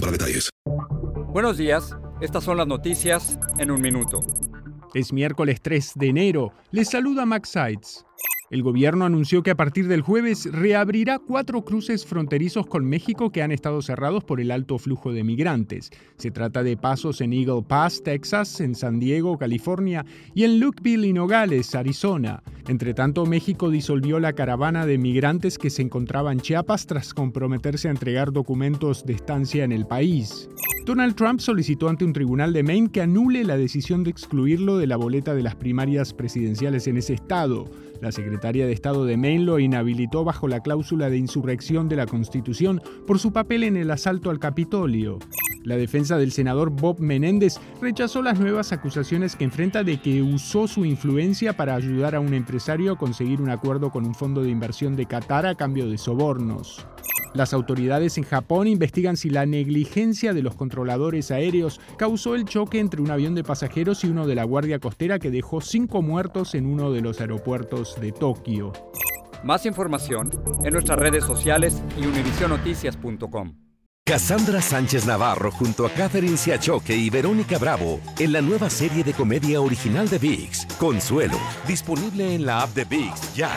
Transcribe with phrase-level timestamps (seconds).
[0.00, 0.50] para detalles.
[1.32, 4.20] Buenos días, estas son las noticias en un minuto.
[4.94, 6.52] Es miércoles 3 de enero.
[6.70, 8.04] Les saluda Max Sides.
[8.50, 13.42] El gobierno anunció que a partir del jueves reabrirá cuatro cruces fronterizos con México que
[13.42, 15.90] han estado cerrados por el alto flujo de migrantes.
[16.16, 21.08] Se trata de pasos en Eagle Pass, Texas, en San Diego, California y en Lukeville
[21.08, 22.42] y Nogales, Arizona.
[22.68, 27.88] Entre tanto, México disolvió la caravana de migrantes que se encontraba en Chiapas tras comprometerse
[27.88, 30.48] a entregar documentos de estancia en el país.
[30.88, 34.86] Donald Trump solicitó ante un tribunal de Maine que anule la decisión de excluirlo de
[34.86, 37.66] la boleta de las primarias presidenciales en ese estado.
[38.00, 42.06] La secretaria de Estado de Maine lo inhabilitó bajo la cláusula de insurrección de la
[42.06, 45.18] Constitución por su papel en el asalto al Capitolio.
[45.62, 50.66] La defensa del senador Bob Menéndez rechazó las nuevas acusaciones que enfrenta de que usó
[50.68, 54.48] su influencia para ayudar a un empresario a conseguir un acuerdo con un fondo de
[54.48, 56.86] inversión de Qatar a cambio de sobornos.
[57.34, 62.80] Las autoridades en Japón investigan si la negligencia de los controladores aéreos causó el choque
[62.80, 66.54] entre un avión de pasajeros y uno de la Guardia Costera que dejó cinco muertos
[66.54, 68.72] en uno de los aeropuertos de Tokio.
[69.44, 70.30] Más información
[70.64, 73.54] en nuestras redes sociales y univisionoticias.com.
[74.04, 79.12] Cassandra Sánchez Navarro junto a Catherine Siachoque y Verónica Bravo en la nueva serie de
[79.12, 83.50] comedia original de VIX, Consuelo, disponible en la app de VIX ya.